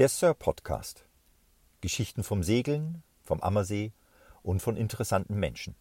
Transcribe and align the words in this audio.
Der 0.00 0.08
Sir 0.08 0.32
Podcast. 0.32 1.04
Geschichten 1.82 2.24
vom 2.24 2.42
Segeln, 2.42 3.02
vom 3.22 3.42
Ammersee 3.42 3.92
und 4.42 4.62
von 4.62 4.78
interessanten 4.78 5.38
Menschen. 5.38 5.74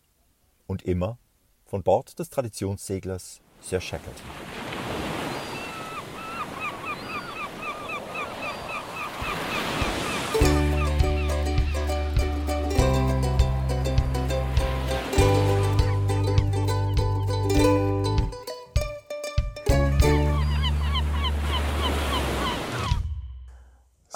Und 0.67 0.81
immer 0.81 1.17
von 1.65 1.83
Bord 1.83 2.19
des 2.19 2.29
Traditionsseglers 2.29 3.39
Sir 3.61 3.79
Shackleton. 3.79 4.48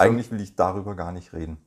Eigentlich 0.04 0.30
will 0.30 0.40
ich 0.40 0.56
darüber 0.56 0.94
gar 0.94 1.12
nicht 1.12 1.32
reden. 1.32 1.58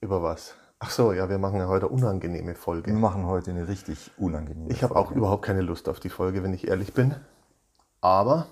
Über 0.00 0.22
was? 0.22 0.54
Ach 0.78 0.90
so, 0.90 1.12
ja, 1.12 1.28
wir 1.28 1.38
machen 1.38 1.58
ja 1.58 1.68
heute 1.68 1.86
eine 1.86 1.94
unangenehme 1.94 2.54
Folge. 2.54 2.90
Wir 2.90 2.98
machen 2.98 3.26
heute 3.26 3.50
eine 3.50 3.68
richtig 3.68 4.10
unangenehme 4.16 4.70
Ich 4.70 4.82
habe 4.82 4.96
auch 4.96 5.10
überhaupt 5.10 5.44
keine 5.44 5.60
Lust 5.60 5.88
auf 5.88 6.00
die 6.00 6.08
Folge, 6.08 6.42
wenn 6.42 6.54
ich 6.54 6.68
ehrlich 6.68 6.94
bin. 6.94 7.14
Aber 8.00 8.46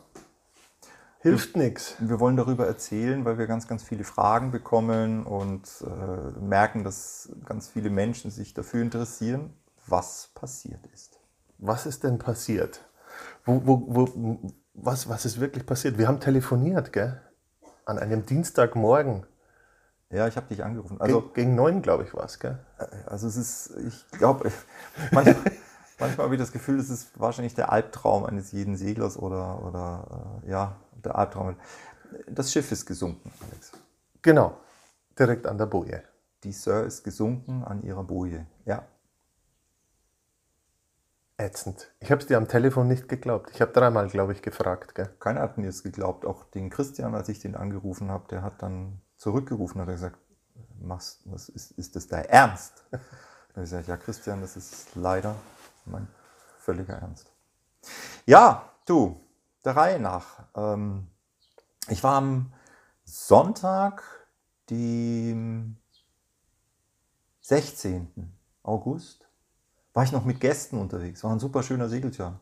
hilft 1.20 1.56
nichts. 1.56 1.96
Wir 2.00 2.20
wollen 2.20 2.36
darüber 2.36 2.66
erzählen, 2.66 3.24
weil 3.24 3.38
wir 3.38 3.46
ganz, 3.46 3.66
ganz 3.66 3.82
viele 3.82 4.04
Fragen 4.04 4.50
bekommen 4.50 5.24
und 5.24 5.68
äh, 5.82 6.38
merken, 6.40 6.84
dass 6.84 7.30
ganz 7.46 7.68
viele 7.68 7.90
Menschen 7.90 8.30
sich 8.30 8.52
dafür 8.54 8.82
interessieren, 8.82 9.54
was 9.86 10.30
passiert 10.34 10.86
ist. 10.88 11.18
Was 11.58 11.86
ist 11.86 12.04
denn 12.04 12.18
passiert? 12.18 12.84
Wo, 13.44 13.62
wo, 13.64 13.84
wo, 13.88 14.52
was, 14.74 15.08
was 15.08 15.24
ist 15.24 15.40
wirklich 15.40 15.66
passiert? 15.66 15.98
Wir 15.98 16.08
haben 16.08 16.20
telefoniert, 16.20 16.92
gell? 16.92 17.20
An 17.88 17.98
einem 17.98 18.26
Dienstagmorgen. 18.26 19.24
Ja, 20.10 20.28
ich 20.28 20.36
habe 20.36 20.46
dich 20.48 20.62
angerufen. 20.62 21.00
Also, 21.00 21.22
gegen 21.32 21.54
neun, 21.54 21.80
glaube 21.80 22.04
ich, 22.04 22.12
war 22.12 22.24
es, 22.24 22.38
gell? 22.38 22.58
also 23.06 23.26
es 23.26 23.36
ist, 23.38 23.76
ich 23.78 24.18
glaube, 24.18 24.52
manchmal, 25.10 25.36
manchmal 25.98 26.26
habe 26.26 26.34
ich 26.34 26.40
das 26.40 26.52
Gefühl, 26.52 26.78
es 26.78 26.90
ist 26.90 27.18
wahrscheinlich 27.18 27.54
der 27.54 27.72
Albtraum 27.72 28.26
eines 28.26 28.52
jeden 28.52 28.76
Seglers 28.76 29.16
oder, 29.16 29.64
oder 29.64 30.42
äh, 30.44 30.50
ja, 30.50 30.76
der 31.02 31.16
Albtraum. 31.16 31.56
Das 32.26 32.52
Schiff 32.52 32.70
ist 32.72 32.84
gesunken, 32.84 33.32
Alex. 33.50 33.72
Genau. 34.20 34.58
Direkt 35.18 35.46
an 35.46 35.56
der 35.56 35.66
Boje. 35.66 36.02
Die 36.44 36.52
Sir 36.52 36.84
ist 36.84 37.04
gesunken 37.04 37.64
an 37.64 37.82
ihrer 37.82 38.04
Boje. 38.04 38.46
Ja, 38.66 38.84
Ätzend. 41.40 41.94
Ich 42.00 42.10
habe 42.10 42.20
es 42.20 42.26
dir 42.26 42.36
am 42.36 42.48
Telefon 42.48 42.88
nicht 42.88 43.08
geglaubt. 43.08 43.50
Ich 43.54 43.60
habe 43.60 43.70
dreimal, 43.70 44.08
glaube 44.08 44.32
ich, 44.32 44.42
gefragt, 44.42 44.96
gell? 44.96 45.08
Keiner 45.20 45.40
hat 45.40 45.56
mir 45.56 45.68
es 45.68 45.84
geglaubt. 45.84 46.26
Auch 46.26 46.42
den 46.44 46.68
Christian, 46.68 47.14
als 47.14 47.28
ich 47.28 47.38
den 47.38 47.54
angerufen 47.54 48.10
habe, 48.10 48.26
der 48.28 48.42
hat 48.42 48.60
dann 48.60 49.00
zurückgerufen, 49.18 49.80
hat 49.80 49.86
er 49.86 49.94
gesagt, 49.94 50.18
machst, 50.80 51.22
was 51.26 51.48
ist, 51.48 51.70
ist 51.72 51.94
das 51.94 52.08
dein 52.08 52.24
Ernst? 52.24 52.84
Da 52.90 53.62
habe 53.62 53.64
ich 53.64 53.70
gesagt, 53.70 53.88
ja 53.88 53.96
Christian, 53.96 54.40
das 54.40 54.56
ist 54.56 54.94
leider 54.94 55.34
mein 55.84 56.06
völliger 56.58 56.94
Ernst. 56.94 57.32
Ja, 58.26 58.70
du, 58.84 59.20
der 59.64 59.74
Reihe 59.74 59.98
nach. 59.98 60.44
Ähm, 60.54 61.08
ich 61.88 62.04
war 62.04 62.18
am 62.18 62.52
Sonntag, 63.04 64.04
dem 64.70 65.78
16. 67.40 68.32
August, 68.62 69.27
war 69.98 70.04
ich 70.04 70.12
noch 70.12 70.24
mit 70.24 70.38
Gästen 70.38 70.78
unterwegs. 70.78 71.24
War 71.24 71.32
ein 71.32 71.40
super 71.40 71.64
schöner 71.64 71.88
Segeltag. 71.88 72.34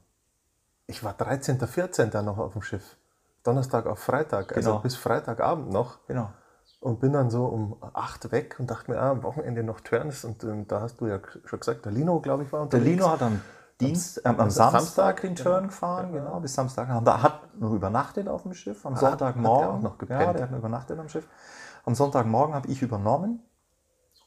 Ich 0.86 1.02
war 1.02 1.14
13., 1.14 1.58
14. 1.58 2.10
noch 2.22 2.36
auf 2.36 2.52
dem 2.52 2.60
Schiff. 2.60 2.98
Donnerstag 3.44 3.86
auf 3.86 3.98
Freitag, 3.98 4.54
also 4.54 4.72
Genau. 4.72 4.82
bis 4.82 4.94
Freitagabend 4.94 5.70
noch. 5.70 6.00
Genau. 6.06 6.28
Und 6.80 7.00
bin 7.00 7.14
dann 7.14 7.30
so 7.30 7.46
um 7.46 7.76
8 7.94 8.30
weg 8.30 8.56
und 8.58 8.70
dachte 8.70 8.90
mir, 8.90 9.00
ah, 9.00 9.10
am 9.12 9.22
Wochenende 9.22 9.62
noch 9.62 9.80
Turns. 9.80 10.22
Und 10.26 10.44
ähm, 10.44 10.68
da 10.68 10.82
hast 10.82 11.00
du 11.00 11.06
ja 11.06 11.18
schon 11.46 11.58
gesagt, 11.60 11.86
der 11.86 11.92
Lino, 11.92 12.20
glaube 12.20 12.42
ich, 12.42 12.52
war 12.52 12.58
Der 12.58 12.64
unterwegs. 12.64 12.84
Lino 12.90 13.08
hat 13.10 13.22
am, 13.22 13.40
Dienst, 13.80 14.26
am 14.26 14.38
also 14.38 14.54
Samstag, 14.54 14.80
Samstag, 14.82 15.20
den 15.22 15.34
genau. 15.34 15.50
Turn 15.50 15.66
gefahren, 15.68 16.12
genau, 16.12 16.38
bis 16.40 16.52
Samstag. 16.52 17.04
Da 17.06 17.22
hat 17.22 17.58
noch 17.58 17.72
übernachtet 17.72 18.28
auf 18.28 18.42
dem 18.42 18.52
Schiff. 18.52 18.84
Am 18.84 18.92
Ah, 18.92 18.96
Sonntagmorgen. 18.98 19.64
hat 19.64 19.68
der 19.72 19.78
auch 19.78 19.80
noch 19.92 19.96
gepennt? 19.96 20.20
Ja, 20.20 20.32
der 20.34 20.42
hat 20.42 20.50
noch 20.50 20.58
übernachtet 20.58 20.98
am 20.98 21.08
Schiff. 21.08 21.26
Am 21.86 21.94
Sonntagmorgen 21.94 22.54
habe 22.54 22.68
ich 22.68 22.82
übernommen. 22.82 23.40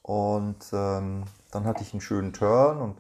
Und 0.01 0.65
ähm, 0.73 1.25
dann 1.51 1.65
hatte 1.65 1.83
ich 1.83 1.93
einen 1.93 2.01
schönen 2.01 2.33
Turn 2.33 2.81
und 2.81 2.97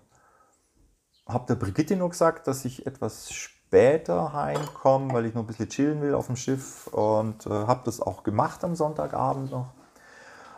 habe 1.29 1.45
der 1.47 1.55
Brigitte 1.55 1.95
nur 1.95 2.09
gesagt, 2.09 2.47
dass 2.47 2.65
ich 2.65 2.85
etwas 2.85 3.31
später 3.31 4.33
heimkomme, 4.33 5.13
weil 5.13 5.25
ich 5.25 5.33
noch 5.33 5.43
ein 5.43 5.47
bisschen 5.47 5.69
chillen 5.69 6.01
will 6.01 6.13
auf 6.15 6.27
dem 6.27 6.35
Schiff. 6.35 6.87
Und 6.87 7.45
äh, 7.45 7.49
habe 7.49 7.81
das 7.85 8.01
auch 8.01 8.23
gemacht 8.23 8.63
am 8.63 8.75
Sonntagabend 8.75 9.51
noch. 9.51 9.67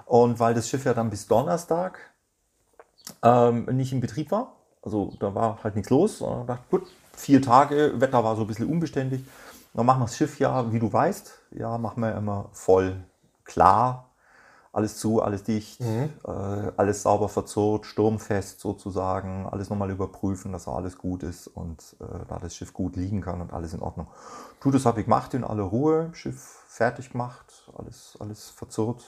Und 0.06 0.40
weil 0.40 0.54
das 0.54 0.70
Schiff 0.70 0.86
ja 0.86 0.94
dann 0.94 1.09
bis 1.09 1.28
Donnerstag 1.28 2.00
ähm, 3.24 3.66
nicht 3.66 3.94
in 3.94 4.02
Betrieb 4.02 4.32
war. 4.32 4.56
Also 4.82 5.14
da 5.20 5.36
war 5.36 5.64
halt 5.64 5.76
nichts 5.76 5.90
los. 5.90 6.22
Und 6.22 6.48
dachte, 6.48 6.64
gut, 6.70 6.88
vier 7.16 7.42
Tage, 7.42 7.94
Wetter 8.00 8.24
war 8.24 8.36
so 8.36 8.42
ein 8.42 8.48
bisschen 8.48 8.68
unbeständig. 8.68 9.24
Dann 9.74 9.86
machen 9.86 10.02
wir 10.02 10.06
das 10.06 10.18
Schiff 10.18 10.40
ja, 10.40 10.72
wie 10.74 10.80
du 10.80 10.92
weißt, 10.92 11.40
ja, 11.52 11.78
machen 11.78 12.02
wir 12.02 12.16
immer 12.16 12.50
voll 12.52 13.03
klar. 13.46 14.11
Alles 14.74 14.98
zu, 14.98 15.22
alles 15.22 15.44
dicht, 15.44 15.82
äh, 15.82 16.72
alles 16.78 17.04
sauber 17.04 17.28
verzurrt, 17.28 17.86
sturmfest 17.86 18.62
sozusagen, 18.62 19.46
alles 19.48 19.70
nochmal 19.70 19.92
überprüfen, 19.92 20.54
dass 20.54 20.68
alles 20.70 20.98
gut 20.98 21.24
ist 21.24 21.48
und 21.48 21.98
äh, 22.00 22.26
da 22.30 22.40
das 22.40 22.56
Schiff 22.56 22.72
gut 22.72 22.96
liegen 22.96 23.22
kann 23.22 23.42
und 23.42 23.52
alles 23.52 23.74
in 23.74 23.82
Ordnung. 23.82 24.08
Du, 24.62 24.72
das 24.72 24.86
habe 24.86 25.02
ich 25.02 25.08
gemacht 25.08 25.34
in 25.34 25.44
aller 25.44 25.64
Ruhe, 25.64 26.09
Schiff 26.14 26.64
fertig 26.68 27.09
gemacht, 27.09 27.70
alles, 27.78 28.18
alles 28.22 28.50
verzurrt. 28.50 29.04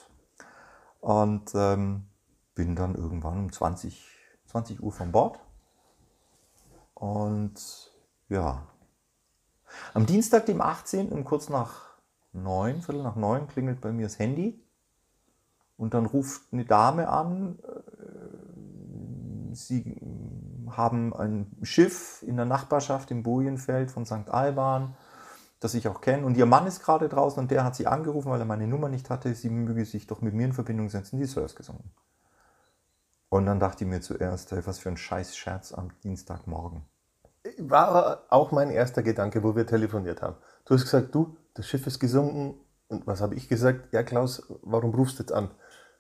Und 1.00 1.52
ähm, 1.56 2.08
bin 2.56 2.76
dann 2.76 2.96
irgendwann 2.96 3.40
um 3.40 3.52
20, 3.52 4.06
20 4.48 4.84
Uhr 4.84 4.92
von 4.92 5.12
Bord. 5.12 5.40
Und 6.94 7.92
ja, 8.30 8.68
am 9.94 10.06
Dienstag, 10.06 10.46
dem 10.46 10.62
18. 10.62 11.12
um 11.12 11.24
kurz 11.24 11.50
nach 11.50 11.98
neun, 12.32 12.82
Viertel 12.82 13.04
nach 13.04 13.16
neun, 13.16 13.48
klingelt 13.48 13.82
bei 13.82 13.92
mir 13.92 14.04
das 14.04 14.20
Handy. 14.20 14.60
Und 15.78 15.94
dann 15.94 16.06
ruft 16.06 16.42
eine 16.52 16.66
Dame 16.66 17.10
an, 17.10 17.60
äh, 17.60 19.56
sie 19.56 20.00
haben 20.70 21.14
ein 21.14 21.52
Schiff 21.62 22.24
in 22.26 22.36
der 22.36 22.46
Nachbarschaft 22.46 23.12
im 23.12 23.24
Bojenfeld 23.24 23.92
von 23.92 24.06
St. 24.06 24.30
Alban, 24.30 24.96
das 25.60 25.74
ich 25.74 25.88
auch 25.88 26.02
kenne. 26.02 26.26
Und 26.26 26.38
ihr 26.38 26.46
Mann 26.46 26.68
ist 26.68 26.82
gerade 26.82 27.10
draußen 27.10 27.40
und 27.42 27.52
der 27.52 27.64
hat 27.64 27.76
sie 27.76 27.88
angerufen, 27.88 28.30
weil 28.32 28.40
er 28.40 28.46
meine 28.46 28.68
Nummer 28.68 28.90
nicht 28.90 29.10
hatte. 29.10 29.34
Sie 29.34 29.50
möge 29.50 29.86
sich 29.86 30.08
doch 30.08 30.22
mit 30.22 30.34
mir 30.34 30.46
in 30.46 30.54
Verbindung 30.54 30.90
setzen, 30.90 31.18
die 31.18 31.26
Sirs 31.26 31.56
gesungen. 31.56 31.92
Und 33.30 33.46
dann 33.48 33.60
dachte 33.60 33.84
ich 33.84 33.90
mir 33.90 34.02
zuerst, 34.02 34.52
hey, 34.52 34.62
was 34.66 34.80
für 34.80 34.90
ein 34.90 34.98
scheiß 34.98 35.36
Scherz 35.36 35.72
am 35.72 35.90
Dienstagmorgen. 36.04 36.86
War 37.58 38.24
auch 38.30 38.52
mein 38.52 38.70
erster 38.70 39.04
Gedanke, 39.04 39.44
wo 39.44 39.56
wir 39.56 39.66
telefoniert 39.66 40.22
haben. 40.22 40.36
Du 40.66 40.76
hast 40.76 40.84
gesagt, 40.84 41.16
du, 41.16 41.36
das 41.56 41.68
Schiff 41.68 41.88
ist 41.88 42.00
gesunken. 42.00 42.60
Und 42.90 43.08
was 43.08 43.22
habe 43.22 43.36
ich 43.36 43.50
gesagt? 43.50 43.92
Ja, 43.92 44.04
Klaus, 44.04 44.44
warum 44.62 44.94
rufst 44.94 45.18
du 45.18 45.24
jetzt 45.24 45.32
an? 45.32 45.50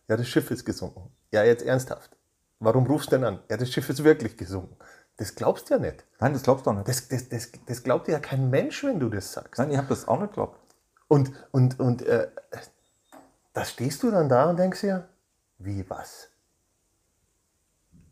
Ja, 0.07 0.17
das 0.17 0.27
Schiff 0.27 0.51
ist 0.51 0.65
gesunken. 0.65 1.11
Ja, 1.31 1.43
jetzt 1.43 1.63
ernsthaft. 1.63 2.17
Warum 2.59 2.85
rufst 2.85 3.11
du 3.11 3.17
denn 3.17 3.25
an? 3.25 3.39
Ja, 3.49 3.57
das 3.57 3.69
Schiff 3.71 3.89
ist 3.89 4.03
wirklich 4.03 4.37
gesunken. 4.37 4.77
Das 5.17 5.35
glaubst 5.35 5.69
du 5.69 5.75
ja 5.75 5.79
nicht. 5.79 6.05
Nein, 6.19 6.33
das 6.33 6.43
glaubst 6.43 6.65
du 6.65 6.69
doch 6.69 6.77
nicht. 6.77 6.87
Das, 6.87 7.07
das, 7.07 7.29
das, 7.29 7.51
das 7.65 7.83
glaubt 7.83 8.07
ja 8.07 8.19
kein 8.19 8.49
Mensch, 8.49 8.83
wenn 8.83 8.99
du 8.99 9.09
das 9.09 9.31
sagst. 9.31 9.59
Nein, 9.59 9.71
ich 9.71 9.77
habe 9.77 9.87
das 9.89 10.07
auch 10.07 10.19
nicht 10.19 10.29
geglaubt. 10.29 10.59
Und, 11.07 11.31
und, 11.51 11.79
und 11.79 12.01
äh, 12.01 12.29
da 13.53 13.65
stehst 13.65 14.01
du 14.03 14.11
dann 14.11 14.29
da 14.29 14.49
und 14.49 14.57
denkst 14.57 14.81
dir, 14.81 15.07
wie 15.59 15.89
was? 15.89 16.29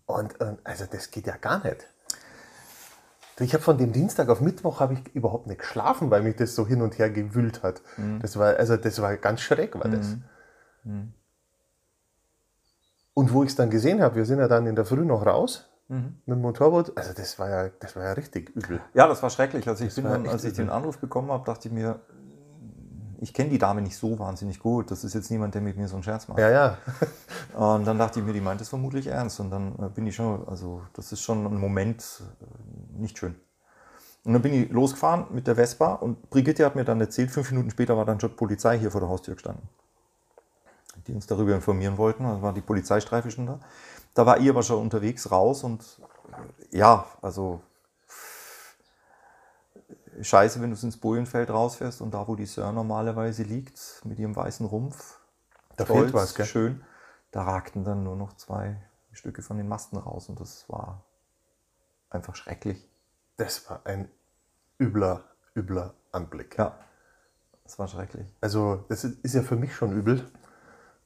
Und, 0.05 0.39
und 0.39 0.59
also 0.63 0.85
das 0.85 1.09
geht 1.11 1.25
ja 1.27 1.37
gar 1.37 1.63
nicht. 1.63 1.87
Ich 3.39 3.53
habe 3.53 3.63
von 3.63 3.77
dem 3.79 3.91
Dienstag 3.91 4.29
auf 4.29 4.39
Mittwoch 4.39 4.79
habe 4.79 4.93
ich 4.93 5.15
überhaupt 5.15 5.47
nicht 5.47 5.59
geschlafen, 5.59 6.11
weil 6.11 6.21
mich 6.21 6.35
das 6.35 6.53
so 6.53 6.67
hin 6.67 6.81
und 6.83 6.99
her 6.99 7.09
gewühlt 7.09 7.63
hat. 7.63 7.81
Das 8.21 8.37
war 8.37 8.57
also 8.57 8.77
das 8.77 9.01
war 9.01 9.17
ganz 9.17 9.41
schräg, 9.41 9.73
war 9.73 9.89
das. 9.89 10.15
Und 13.13 13.33
wo 13.33 13.43
ich 13.43 13.49
es 13.49 13.55
dann 13.55 13.69
gesehen 13.69 14.01
habe, 14.01 14.15
wir 14.15 14.25
sind 14.25 14.39
ja 14.39 14.47
dann 14.47 14.65
in 14.65 14.75
der 14.75 14.85
Früh 14.85 15.03
noch 15.03 15.25
raus 15.25 15.67
mit 15.87 16.37
dem 16.37 16.41
Motorboot. 16.41 16.97
Also 16.97 17.11
das 17.13 17.37
war 17.37 17.49
ja 17.49 17.69
das 17.79 17.95
war 17.97 18.03
ja 18.03 18.13
richtig 18.13 18.49
übel. 18.55 18.79
Ja, 18.93 19.07
das 19.07 19.21
war 19.21 19.29
schrecklich. 19.29 19.67
Also 19.67 19.83
ich 19.83 19.93
bin 19.93 20.05
dann, 20.05 20.25
als 20.25 20.45
ich 20.45 20.53
übel. 20.53 20.65
den 20.65 20.69
Anruf 20.69 20.97
bekommen 20.99 21.31
habe, 21.31 21.43
dachte 21.45 21.67
ich 21.67 21.73
mir, 21.73 21.99
ich 23.19 23.33
kenne 23.33 23.49
die 23.49 23.57
Dame 23.57 23.81
nicht 23.81 23.97
so 23.97 24.17
wahnsinnig 24.17 24.59
gut. 24.59 24.89
Das 24.89 25.03
ist 25.03 25.13
jetzt 25.13 25.29
niemand, 25.29 25.53
der 25.53 25.61
mit 25.61 25.77
mir 25.77 25.87
so 25.87 25.95
einen 25.95 26.03
Scherz 26.03 26.27
macht. 26.27 26.39
Ja, 26.39 26.49
ja. 26.49 26.77
Und 27.53 27.85
dann 27.85 27.99
dachte 27.99 28.19
ich 28.19 28.25
mir, 28.25 28.33
die 28.33 28.41
meint 28.41 28.61
es 28.61 28.69
vermutlich 28.69 29.07
ernst. 29.07 29.39
Und 29.41 29.51
dann 29.51 29.75
äh, 29.79 29.89
bin 29.89 30.07
ich 30.07 30.15
schon, 30.15 30.47
also 30.47 30.81
das 30.93 31.11
ist 31.11 31.21
schon 31.21 31.45
ein 31.45 31.57
Moment 31.57 32.23
äh, 32.41 32.99
nicht 32.99 33.17
schön. 33.17 33.35
Und 34.23 34.33
dann 34.33 34.41
bin 34.41 34.53
ich 34.53 34.71
losgefahren 34.71 35.25
mit 35.31 35.47
der 35.47 35.55
Vespa 35.55 35.95
und 35.95 36.29
Brigitte 36.29 36.63
hat 36.65 36.75
mir 36.75 36.83
dann 36.85 37.01
erzählt, 37.01 37.31
fünf 37.31 37.51
Minuten 37.51 37.71
später 37.71 37.97
war 37.97 38.05
dann 38.05 38.19
schon 38.19 38.35
Polizei 38.35 38.77
hier 38.77 38.91
vor 38.91 39.01
der 39.01 39.09
Haustür 39.09 39.33
gestanden, 39.33 39.67
die 41.11 41.15
uns 41.15 41.27
darüber 41.27 41.53
informieren 41.53 41.97
wollten. 41.97 42.23
Da 42.23 42.41
war 42.41 42.53
die 42.53 42.61
Polizeistreife 42.61 43.29
schon 43.31 43.45
da. 43.45 43.59
Da 44.13 44.25
war 44.25 44.39
ihr 44.39 44.51
aber 44.51 44.63
schon 44.63 44.81
unterwegs 44.81 45.29
raus 45.29 45.63
und 45.63 46.01
ja, 46.71 47.05
also 47.21 47.61
scheiße, 50.21 50.61
wenn 50.61 50.71
du 50.71 50.77
ins 50.81 50.97
Bojenfeld 50.97 51.49
rausfährst 51.49 52.01
und 52.01 52.13
da, 52.13 52.27
wo 52.27 52.35
die 52.35 52.45
Sir 52.45 52.71
normalerweise 52.71 53.43
liegt, 53.43 54.01
mit 54.05 54.19
ihrem 54.19 54.35
weißen 54.35 54.65
Rumpf, 54.65 55.19
Da 55.75 55.83
stolz, 55.85 55.99
fehlt 55.99 56.13
was, 56.13 56.35
gell? 56.35 56.45
schön. 56.45 56.83
Da 57.31 57.43
ragten 57.43 57.83
dann 57.83 58.03
nur 58.03 58.15
noch 58.15 58.33
zwei 58.33 58.81
Stücke 59.11 59.41
von 59.41 59.57
den 59.57 59.67
Masten 59.67 59.97
raus 59.97 60.29
und 60.29 60.39
das 60.39 60.69
war 60.69 61.03
einfach 62.09 62.35
schrecklich. 62.35 62.89
Das 63.35 63.69
war 63.69 63.81
ein 63.85 64.09
übler, 64.79 65.23
übler 65.55 65.93
Anblick. 66.11 66.57
Ja, 66.57 66.77
das 67.63 67.79
war 67.79 67.87
schrecklich. 67.87 68.27
Also, 68.41 68.85
das 68.87 69.03
ist 69.03 69.33
ja 69.35 69.43
für 69.43 69.55
mich 69.55 69.75
schon 69.75 69.91
übel. 69.91 70.29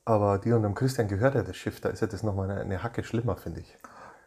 Aber 0.06 0.38
dir 0.38 0.56
und 0.56 0.64
dem 0.64 0.76
Christian 0.76 1.08
gehört 1.08 1.36
ja 1.36 1.42
das 1.42 1.58
Schiff. 1.58 1.82
Da 1.82 1.90
ist 1.90 2.02
ja 2.02 2.08
das 2.08 2.24
nochmal 2.24 2.50
eine, 2.50 2.62
eine 2.62 2.84
Hacke 2.84 3.04
schlimmer, 3.04 3.36
finde 3.36 3.62
ich. 3.62 3.78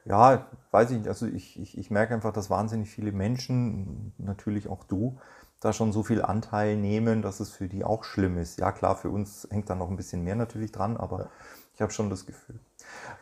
Ja, 0.04 0.46
weiß 0.72 0.90
ich 0.90 0.98
nicht. 0.98 1.08
Also 1.08 1.26
ich, 1.26 1.58
ich, 1.60 1.78
ich 1.78 1.90
merke 1.90 2.14
einfach, 2.14 2.32
dass 2.32 2.50
wahnsinnig 2.50 2.90
viele 2.90 3.12
Menschen, 3.12 4.12
natürlich 4.18 4.68
auch 4.68 4.84
du, 4.84 5.18
da 5.60 5.72
schon 5.72 5.92
so 5.92 6.02
viel 6.02 6.22
Anteil 6.22 6.76
nehmen, 6.76 7.22
dass 7.22 7.40
es 7.40 7.50
für 7.50 7.68
die 7.68 7.84
auch 7.84 8.04
schlimm 8.04 8.38
ist. 8.38 8.58
Ja, 8.58 8.72
klar, 8.72 8.96
für 8.96 9.10
uns 9.10 9.46
hängt 9.50 9.70
da 9.70 9.74
noch 9.74 9.90
ein 9.90 9.96
bisschen 9.96 10.24
mehr 10.24 10.36
natürlich 10.36 10.72
dran, 10.72 10.96
aber 10.96 11.30
ich 11.74 11.80
habe 11.82 11.92
schon 11.92 12.10
das 12.10 12.26
Gefühl. 12.26 12.58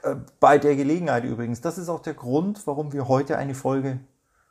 Äh, 0.03 0.17
bei 0.41 0.59
der 0.59 0.77
Gelegenheit 0.77 1.25
übrigens, 1.25 1.61
das 1.61 1.79
ist 1.79 1.89
auch 1.89 2.01
der 2.01 2.15
Grund, 2.15 2.67
warum 2.67 2.93
wir 2.93 3.09
heute 3.09 3.37
eine 3.37 3.55
Folge 3.55 4.01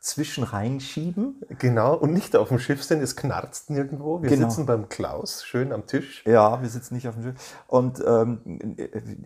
zwischen 0.06 0.44
reinschieben. 0.44 1.40
Genau, 1.58 1.94
und 1.96 2.12
nicht 2.12 2.36
auf 2.36 2.48
dem 2.48 2.60
Schiff 2.60 2.84
sind, 2.84 3.02
es 3.02 3.16
knarzt 3.16 3.70
nirgendwo. 3.70 4.22
Wir 4.22 4.30
Genau. 4.30 4.48
sitzen 4.48 4.64
beim 4.64 4.88
Klaus, 4.88 5.44
schön 5.44 5.72
am 5.72 5.86
Tisch. 5.86 6.24
Ja, 6.24 6.62
wir 6.62 6.68
sitzen 6.68 6.94
nicht 6.94 7.08
auf 7.08 7.14
dem 7.16 7.24
Schiff. 7.24 7.34
Und 7.66 8.00
ähm, 8.06 8.76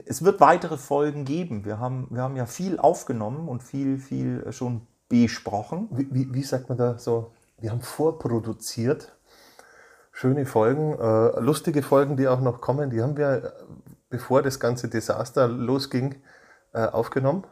es 0.07 0.25
wird 0.25 0.41
weitere 0.41 0.79
Folgen 0.79 1.27
geben. 1.27 1.67
Wir 1.67 1.79
haben, 1.79 2.07
wir 2.11 2.23
haben 2.23 2.35
ja 2.35 2.47
viel 2.47 2.79
aufgenommen 2.79 3.47
und 3.47 3.63
viel, 3.63 3.99
viel 3.99 4.51
schon 4.53 4.87
besprochen. 5.11 5.89
Wie, 5.91 6.09
wie, 6.13 6.33
wie 6.33 6.43
sagt 6.43 6.71
man 6.71 6.79
da 6.79 6.99
so? 6.99 7.33
Wir 7.59 7.73
haben 7.73 7.83
vorproduziert. 7.83 9.13
Schöne 10.13 10.47
Folgen, 10.47 10.95
äh, 10.99 11.41
lustige 11.41 11.83
Folgen, 11.83 12.17
die 12.17 12.27
auch 12.27 12.41
noch 12.41 12.63
kommen. 12.63 12.89
Die 12.89 13.03
haben 13.03 13.19
wir, 13.19 13.29
äh, 13.29 13.51
bevor 14.09 14.41
das 14.41 14.59
ganze 14.59 14.89
Desaster 14.89 15.47
losging, 15.47 16.17
äh, 16.73 16.87
aufgenommen. 16.87 17.45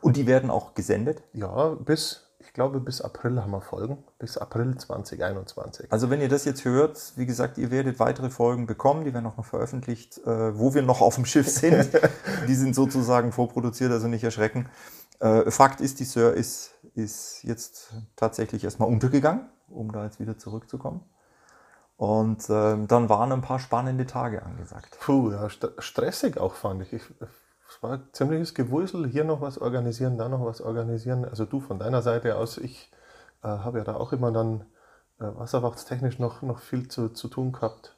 Und 0.00 0.16
die 0.16 0.28
werden 0.28 0.50
auch 0.50 0.74
gesendet. 0.74 1.22
Ja, 1.32 1.70
bis, 1.70 2.29
ich 2.40 2.54
glaube, 2.54 2.80
bis 2.80 3.00
April 3.00 3.40
haben 3.40 3.50
wir 3.50 3.60
Folgen. 3.60 4.02
Bis 4.18 4.38
April 4.38 4.76
2021. 4.76 5.92
Also 5.92 6.10
wenn 6.10 6.20
ihr 6.20 6.28
das 6.28 6.44
jetzt 6.44 6.64
hört, 6.64 7.12
wie 7.16 7.26
gesagt, 7.26 7.58
ihr 7.58 7.70
werdet 7.70 8.00
weitere 8.00 8.30
Folgen 8.30 8.66
bekommen, 8.66 9.04
die 9.04 9.12
werden 9.12 9.26
auch 9.26 9.36
noch 9.36 9.44
veröffentlicht, 9.44 10.18
äh, 10.26 10.58
wo 10.58 10.74
wir 10.74 10.82
noch 10.82 11.00
auf 11.00 11.16
dem 11.16 11.26
Schiff 11.26 11.48
sind. 11.48 11.90
die 12.48 12.54
sind 12.54 12.74
sozusagen 12.74 13.32
vorproduziert, 13.32 13.92
also 13.92 14.08
nicht 14.08 14.24
erschrecken. 14.24 14.68
Äh, 15.20 15.50
Fakt 15.50 15.80
ist, 15.80 16.00
die 16.00 16.04
Sir 16.04 16.32
ist, 16.32 16.74
ist 16.94 17.42
jetzt 17.42 17.92
tatsächlich 18.16 18.64
erstmal 18.64 18.88
untergegangen, 18.88 19.48
um 19.68 19.92
da 19.92 20.04
jetzt 20.04 20.18
wieder 20.18 20.38
zurückzukommen. 20.38 21.02
Und 21.98 22.48
ähm, 22.48 22.88
dann 22.88 23.10
waren 23.10 23.30
ein 23.30 23.42
paar 23.42 23.58
spannende 23.58 24.06
Tage 24.06 24.42
angesagt. 24.42 24.96
Puh, 25.00 25.32
ja, 25.32 25.50
st 25.50 25.72
stressig 25.78 26.38
auch 26.38 26.54
fand 26.54 26.82
ich. 26.82 26.94
ich. 26.94 27.02
War 27.80 28.12
ziemliches 28.12 28.54
Gewusel, 28.54 29.06
hier 29.08 29.24
noch 29.24 29.40
was 29.40 29.58
organisieren, 29.58 30.18
da 30.18 30.28
noch 30.28 30.44
was 30.44 30.60
organisieren. 30.60 31.24
Also 31.24 31.44
du 31.46 31.60
von 31.60 31.78
deiner 31.78 32.02
Seite 32.02 32.36
aus, 32.36 32.58
ich 32.58 32.90
äh, 33.42 33.48
habe 33.48 33.78
ja 33.78 33.84
da 33.84 33.96
auch 33.96 34.12
immer 34.12 34.32
dann 34.32 34.62
äh, 35.18 35.24
wasserwachtstechnisch 35.24 36.18
noch, 36.18 36.42
noch 36.42 36.58
viel 36.58 36.88
zu, 36.88 37.08
zu 37.08 37.28
tun 37.28 37.52
gehabt. 37.52 37.96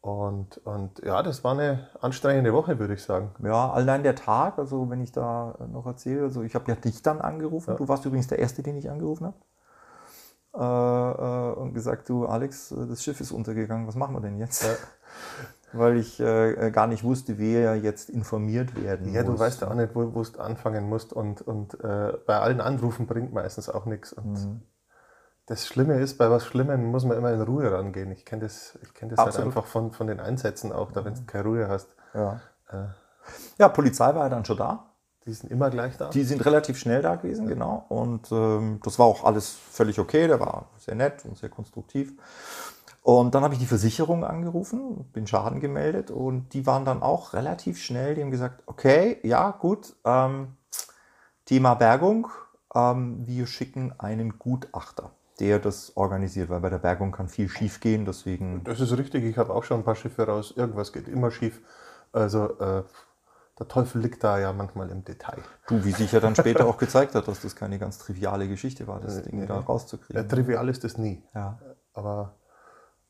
Und, 0.00 0.58
und 0.58 1.00
ja, 1.00 1.22
das 1.22 1.42
war 1.42 1.52
eine 1.52 1.88
anstrengende 2.00 2.52
Woche, 2.52 2.78
würde 2.78 2.94
ich 2.94 3.02
sagen. 3.02 3.34
Ja, 3.42 3.70
allein 3.70 4.02
der 4.02 4.14
Tag, 4.14 4.58
also 4.58 4.88
wenn 4.90 5.00
ich 5.00 5.12
da 5.12 5.56
noch 5.72 5.86
erzähle, 5.86 6.22
also 6.22 6.42
ich 6.42 6.54
habe 6.54 6.70
ja 6.70 6.76
dich 6.76 7.02
dann 7.02 7.20
angerufen. 7.20 7.76
Du 7.76 7.88
warst 7.88 8.04
übrigens 8.04 8.28
der 8.28 8.38
Erste, 8.38 8.62
den 8.62 8.76
ich 8.76 8.90
angerufen 8.90 9.26
habe. 9.26 9.36
Äh, 10.54 10.60
äh, 10.60 11.54
und 11.54 11.74
gesagt, 11.74 12.08
du 12.08 12.26
Alex, 12.26 12.72
äh, 12.72 12.86
das 12.86 13.02
Schiff 13.02 13.20
ist 13.20 13.32
untergegangen, 13.32 13.86
was 13.86 13.96
machen 13.96 14.14
wir 14.14 14.20
denn 14.20 14.38
jetzt? 14.38 14.64
Weil 15.72 15.98
ich 15.98 16.18
äh, 16.18 16.70
gar 16.70 16.86
nicht 16.86 17.04
wusste, 17.04 17.38
wer 17.38 17.76
jetzt 17.76 18.08
informiert 18.10 18.74
werden 18.82 19.12
Ja, 19.12 19.22
du 19.22 19.32
muss. 19.32 19.40
weißt 19.40 19.60
ja 19.62 19.68
auch 19.70 19.74
nicht, 19.74 19.94
wo, 19.94 20.14
wo 20.14 20.22
du 20.22 20.40
anfangen 20.40 20.88
musst. 20.88 21.12
Und, 21.12 21.42
und 21.42 21.74
äh, 21.84 22.14
bei 22.26 22.38
allen 22.38 22.60
Anrufen 22.60 23.06
bringt 23.06 23.32
meistens 23.32 23.68
auch 23.68 23.84
nichts. 23.84 24.12
Und 24.12 24.32
Mhm. 24.32 24.62
das 25.46 25.66
Schlimme 25.66 26.00
ist, 26.00 26.16
bei 26.16 26.30
was 26.30 26.46
Schlimmem 26.46 26.86
muss 26.86 27.04
man 27.04 27.16
immer 27.18 27.32
in 27.32 27.42
Ruhe 27.42 27.70
rangehen. 27.70 28.10
Ich 28.12 28.24
kenne 28.24 28.42
das, 28.44 28.78
ich 28.82 28.94
kenn 28.94 29.08
das 29.10 29.18
halt 29.18 29.36
einfach 29.38 29.66
von, 29.66 29.92
von 29.92 30.06
den 30.06 30.20
Einsätzen 30.20 30.72
auch, 30.72 30.90
da 30.92 31.04
wenn 31.04 31.14
du 31.14 31.24
keine 31.26 31.44
Ruhe 31.44 31.68
hast. 31.68 31.88
Ja. 32.14 32.40
Äh, 32.70 32.86
ja, 33.58 33.68
Polizei 33.68 34.06
war 34.14 34.22
ja 34.24 34.28
dann 34.30 34.44
schon 34.46 34.56
da. 34.56 34.86
die 35.26 35.34
sind 35.34 35.50
immer 35.50 35.68
gleich 35.68 35.98
da. 35.98 36.08
Die 36.08 36.24
sind 36.24 36.44
relativ 36.46 36.78
schnell 36.78 37.02
da 37.02 37.16
gewesen, 37.16 37.46
genau. 37.46 37.84
Und 37.90 38.32
ähm, 38.32 38.80
das 38.82 38.98
war 38.98 39.04
auch 39.04 39.24
alles 39.24 39.50
völlig 39.50 39.98
okay. 39.98 40.26
Der 40.26 40.40
war 40.40 40.70
sehr 40.78 40.94
nett 40.94 41.26
und 41.26 41.36
sehr 41.36 41.50
konstruktiv. 41.50 42.12
Und 43.02 43.34
dann 43.34 43.42
habe 43.42 43.54
ich 43.54 43.60
die 43.60 43.66
Versicherung 43.66 44.24
angerufen, 44.24 45.10
den 45.14 45.26
Schaden 45.26 45.60
gemeldet 45.60 46.10
und 46.10 46.52
die 46.52 46.66
waren 46.66 46.84
dann 46.84 47.02
auch 47.02 47.32
relativ 47.32 47.80
schnell. 47.80 48.14
Die 48.14 48.22
haben 48.22 48.30
gesagt, 48.30 48.62
okay, 48.66 49.18
ja, 49.22 49.50
gut, 49.52 49.94
ähm, 50.04 50.56
Thema 51.46 51.74
Bergung, 51.74 52.28
ähm, 52.74 53.26
wir 53.26 53.46
schicken 53.46 53.94
einen 53.98 54.38
Gutachter, 54.38 55.12
der 55.40 55.58
das 55.58 55.96
organisiert, 55.96 56.50
weil 56.50 56.60
bei 56.60 56.68
der 56.68 56.78
Bergung 56.78 57.12
kann 57.12 57.28
viel 57.28 57.48
schief 57.48 57.80
gehen, 57.80 58.04
deswegen 58.04 58.62
Das 58.64 58.80
ist 58.80 58.96
richtig, 58.96 59.24
ich 59.24 59.38
habe 59.38 59.54
auch 59.54 59.64
schon 59.64 59.80
ein 59.80 59.84
paar 59.84 59.94
Schiffe 59.94 60.26
raus. 60.26 60.52
Irgendwas 60.54 60.92
geht 60.92 61.08
immer 61.08 61.30
schief. 61.30 61.62
Also 62.12 62.58
äh, 62.58 62.82
der 63.58 63.66
Teufel 63.66 64.00
liegt 64.00 64.22
da 64.22 64.38
ja 64.38 64.52
manchmal 64.52 64.90
im 64.90 65.04
Detail. 65.04 65.38
du, 65.66 65.84
wie 65.84 65.92
sich 65.92 66.12
ja 66.12 66.20
dann 66.20 66.36
später 66.36 66.66
auch 66.66 66.78
gezeigt 66.78 67.14
hat, 67.14 67.26
dass 67.26 67.40
das 67.40 67.56
keine 67.56 67.78
ganz 67.78 67.98
triviale 67.98 68.46
Geschichte 68.48 68.86
war, 68.86 69.00
das 69.00 69.22
Ding 69.22 69.40
nee, 69.40 69.46
da 69.46 69.58
rauszukriegen. 69.58 70.24
Äh, 70.24 70.28
trivial 70.28 70.68
ist 70.68 70.84
das 70.84 70.98
nie. 70.98 71.22
Ja. 71.34 71.58
Aber, 71.94 72.34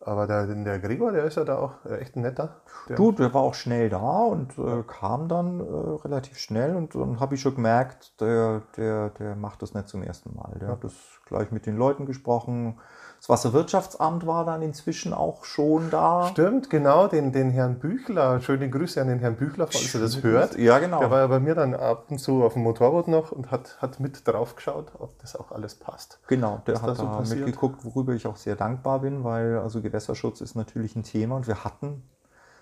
aber 0.01 0.27
der, 0.27 0.47
der 0.47 0.79
Gregor, 0.79 1.13
der 1.13 1.25
ist 1.25 1.37
ja 1.37 1.45
da 1.45 1.59
auch 1.59 1.85
echt 1.87 2.17
ein 2.17 2.23
netter. 2.23 2.61
Der, 2.89 2.97
Du, 2.97 3.13
der 3.13 3.35
war 3.35 3.43
auch 3.43 3.55
schnell 3.55 3.89
da 3.89 4.21
und 4.23 4.57
äh, 4.59 4.83
kam 4.87 5.29
dann 5.29 5.61
äh, 5.61 5.63
relativ 5.63 6.39
schnell 6.39 6.77
und 6.77 6.95
dann 6.95 7.21
habe 7.21 7.35
ich 7.35 7.41
schon 7.41 7.55
gemerkt, 7.57 8.21
der, 8.21 8.63
der, 8.77 9.11
der 9.11 9.37
macht 9.37 9.63
das 9.63 9.75
nicht 9.75 9.89
zum 9.89 10.03
ersten 10.03 10.35
Mal. 10.35 10.57
Der 10.61 10.69
hat 10.69 10.85
das 10.85 10.95
gleich 11.27 11.51
mit 11.51 11.67
den 11.67 11.77
Leuten 11.77 12.07
gesprochen. 12.07 12.79
Das 13.19 13.29
Wasserwirtschaftsamt 13.29 14.27
war 14.27 14.45
dann 14.45 14.63
inzwischen 14.63 15.13
auch 15.13 15.45
schon 15.45 15.91
da. 15.91 16.29
Stimmt, 16.29 16.71
genau, 16.71 17.09
den, 17.09 17.33
den 17.33 17.51
Herrn 17.51 17.81
Büchler. 17.81 18.41
Schöne 18.41 18.71
Grüße 18.71 19.01
an 19.01 19.09
den 19.09 19.19
Herrn 19.19 19.37
Büchler, 19.37 19.67
falls 19.67 19.93
er 19.93 20.01
das 20.01 20.23
hört. 20.23 20.57
Ja, 20.57 20.79
genau. 20.79 21.01
Der 21.01 21.11
war 21.11 21.21
ja 21.21 21.27
bei 21.27 21.41
mir 21.41 21.57
dann 21.57 21.75
ab 21.75 22.07
und 22.11 22.19
zu 22.19 22.45
auf 22.45 22.53
dem 22.53 22.63
Motorboot 22.63 23.09
noch 23.09 23.33
und 23.33 23.51
hat, 23.51 23.77
hat 23.83 23.99
mit 23.99 24.27
drauf 24.27 24.55
geschaut, 24.55 24.93
ob 24.99 25.19
das 25.19 25.35
auch 25.35 25.51
alles 25.51 25.75
passt. 25.75 26.21
Genau, 26.29 26.63
der 26.67 26.75
Was 26.75 26.83
da 26.83 26.89
hat 26.89 26.97
so 26.97 27.03
da 27.05 27.21
mitgeguckt, 27.35 27.85
worüber 27.85 28.13
ich 28.13 28.27
auch 28.27 28.37
sehr 28.37 28.55
dankbar 28.55 29.01
bin, 29.01 29.25
weil 29.25 29.59
also 29.59 29.83
Gewässerschutz 29.83 30.41
ist 30.41 30.55
natürlich 30.55 30.95
ein 30.95 31.03
Thema 31.03 31.37
und 31.37 31.49
wir 31.49 31.65
hatten 31.65 32.09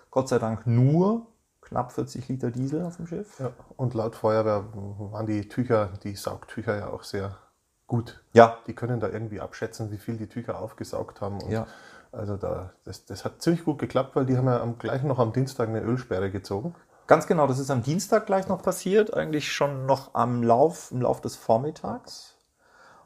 Gott 0.09 0.27
sei 0.27 0.39
Dank 0.39 0.65
nur 0.65 1.27
knapp 1.61 1.91
40 1.91 2.27
Liter 2.29 2.49
Diesel 2.49 2.83
auf 2.83 2.97
dem 2.97 3.07
Schiff. 3.07 3.39
Ja, 3.39 3.51
und 3.75 3.93
laut 3.93 4.15
Feuerwehr 4.15 4.65
waren 4.73 5.27
die 5.27 5.47
Tücher, 5.47 5.89
die 6.03 6.15
Saugtücher 6.15 6.77
ja 6.77 6.87
auch 6.87 7.03
sehr 7.03 7.37
gut. 7.87 8.21
Ja, 8.33 8.57
Die 8.67 8.73
können 8.73 8.99
da 8.99 9.09
irgendwie 9.09 9.41
abschätzen, 9.41 9.91
wie 9.91 9.97
viel 9.97 10.17
die 10.17 10.27
Tücher 10.27 10.59
aufgesaugt 10.59 11.21
haben. 11.21 11.41
Und 11.41 11.49
Ja. 11.51 11.67
Also 12.11 12.37
da, 12.37 12.71
das, 12.85 13.05
das 13.05 13.25
hat 13.25 13.41
ziemlich 13.41 13.65
gut 13.65 13.79
geklappt, 13.79 14.15
weil 14.15 14.25
die 14.25 14.37
haben 14.37 14.47
ja 14.47 14.61
am, 14.61 14.77
gleich 14.77 15.03
noch 15.03 15.19
am 15.19 15.33
Dienstag 15.33 15.67
eine 15.69 15.81
Ölsperre 15.81 16.31
gezogen. 16.31 16.73
Ganz 17.05 17.27
genau, 17.27 17.47
das 17.47 17.59
ist 17.59 17.69
am 17.69 17.83
Dienstag 17.83 18.25
gleich 18.25 18.47
noch 18.47 18.61
passiert, 18.61 19.13
eigentlich 19.13 19.51
schon 19.51 19.85
noch 19.85 20.13
am 20.13 20.43
Lauf, 20.43 20.91
im 20.91 21.01
Lauf 21.01 21.21
des 21.21 21.35
Vormittags. 21.35 22.35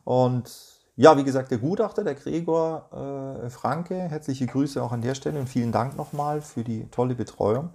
Und 0.04 0.52
ja, 0.96 1.18
wie 1.18 1.24
gesagt, 1.24 1.52
der 1.52 1.58
Gutachter, 1.60 2.04
der 2.04 2.16
Gregor 2.16 3.40
äh, 3.44 3.50
Franke, 3.50 3.96
herzliche 3.96 4.46
Grüße 4.46 4.82
auch 4.82 4.92
an 4.92 5.02
der 5.02 5.16
Stelle 5.16 5.40
und 5.40 5.48
vielen 5.48 5.72
Dank 5.72 5.96
nochmal 5.98 6.42
für 6.42 6.64
die 6.64 6.88
tolle 6.90 7.16
Betreuung, 7.16 7.72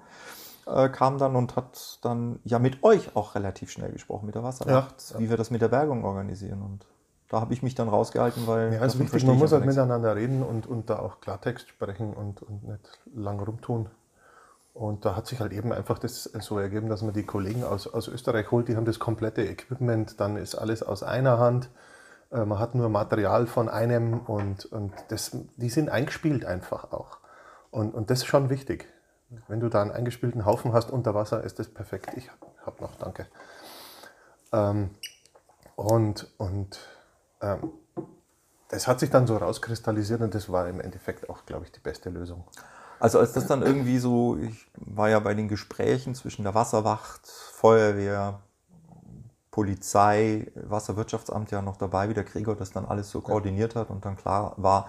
äh, 0.67 0.89
kam 0.89 1.19
dann 1.19 1.37
und 1.37 1.55
hat 1.57 1.99
dann 2.03 2.41
ja 2.45 2.59
mit 2.59 2.83
euch 2.83 3.15
auch 3.15 3.35
relativ 3.35 3.71
schnell 3.71 3.93
gesprochen, 3.93 4.27
mit 4.27 4.35
der 4.35 4.43
Wasserwacht, 4.43 5.11
Ja, 5.11 5.19
wie 5.19 5.31
wir 5.31 5.37
das 5.37 5.51
mit 5.51 5.63
der 5.63 5.69
Bergung 5.69 6.05
organisieren. 6.05 6.63
Und 6.63 6.87
da 7.29 7.41
habe 7.41 7.53
ich 7.55 7.63
mich 7.63 7.75
dann 7.75 7.89
rausgehalten, 7.89 8.47
weil 8.47 8.73
Ja, 8.73 8.85
ist 8.85 8.99
davon 8.99 9.01
wichtig, 9.01 9.25
man 9.25 9.37
muss 9.39 9.53
halt 9.53 9.63
nichts. 9.63 9.77
miteinander 9.77 10.15
reden 10.17 10.43
und, 10.43 10.67
und 10.67 10.91
da 10.91 10.99
auch 11.01 11.21
Klartext 11.21 11.69
sprechen 11.69 12.15
und, 12.15 12.43
und 12.43 12.65
nicht 12.69 13.01
lang 13.15 13.41
rumtun. 13.41 13.89
Und 14.75 15.05
da 15.07 15.17
hat 15.17 15.27
sich 15.27 15.41
halt 15.41 15.53
eben 15.53 15.73
einfach 15.73 15.99
das 15.99 16.25
so 16.25 16.59
ergeben, 16.59 16.89
dass 16.89 17.03
man 17.03 17.15
die 17.15 17.25
Kollegen 17.25 17.65
aus, 17.65 17.87
aus 17.87 18.09
Österreich 18.09 18.51
holt, 18.51 18.69
die 18.69 18.77
haben 18.77 18.85
das 18.85 18.99
komplette 18.99 19.43
Equipment, 19.43 20.21
dann 20.21 20.37
ist 20.37 20.55
alles 20.55 20.83
aus 20.83 21.03
einer 21.03 21.39
Hand. 21.39 21.71
Äh, 22.31 22.45
Man 22.45 22.59
hat 22.59 22.75
nur 22.75 22.89
Material 22.91 23.47
von 23.47 23.69
einem 23.71 24.21
und, 24.21 24.67
und 24.67 24.93
das, 25.09 25.37
die 25.57 25.71
sind 25.71 25.89
eingespielt 25.89 26.45
einfach 26.45 26.93
auch. 26.93 27.19
Und, 27.71 27.95
und 27.95 28.11
das 28.11 28.19
ist 28.19 28.27
schon 28.27 28.51
wichtig. 28.51 28.87
Wenn 29.49 29.61
du 29.61 29.69
da 29.69 29.83
einen 29.83 29.91
eingespielten 29.93 30.45
Haufen 30.45 30.73
hast 30.73 30.91
unter 30.91 31.15
Wasser, 31.15 31.43
ist 31.43 31.59
das 31.59 31.69
perfekt. 31.69 32.11
Ich 32.17 32.29
habe 32.31 32.47
hab 32.65 32.81
noch, 32.81 32.95
danke. 32.97 33.27
Ähm, 34.53 34.91
und 35.75 36.29
und 36.39 36.79
ähm, 37.41 37.73
das 38.69 38.89
hat 38.89 39.01
sich 39.01 39.11
dann 39.11 39.27
so 39.27 39.37
rauskristallisiert 39.37 40.21
und 40.21 40.35
das 40.35 40.51
war 40.51 40.69
im 40.69 40.81
Endeffekt 40.81 41.31
auch, 41.31 41.47
glaube 41.47 41.65
ich, 41.65 41.73
die 41.73 41.81
beste 41.81 42.11
Lösung. 42.11 42.45
Also 42.99 43.19
als 43.19 43.33
das 43.33 43.47
dann 43.47 43.63
irgendwie 43.63 43.99
so, 43.99 44.39
ich 44.39 44.71
war 44.75 45.09
ja 45.09 45.19
bei 45.21 45.35
den 45.35 45.49
Gesprächen 45.49 46.15
zwischen 46.15 46.43
der 46.43 46.55
Wasserwacht, 46.55 47.27
Feuerwehr, 47.27 48.41
Polizei, 49.51 50.51
Wasserwirtschaftsamt 50.55 51.51
ja 51.51 51.63
noch 51.63 51.77
dabei, 51.77 52.09
wie 52.09 52.15
der 52.15 52.25
Gregor 52.25 52.57
das 52.57 52.73
dann 52.73 52.87
alles 52.87 53.11
so 53.11 53.21
koordiniert 53.21 53.75
hat 53.75 53.91
und 53.91 54.05
dann 54.05 54.17
klar 54.17 54.55
war, 54.57 54.89